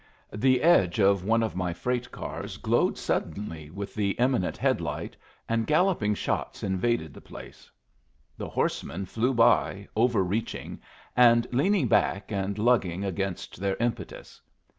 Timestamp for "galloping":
5.67-6.15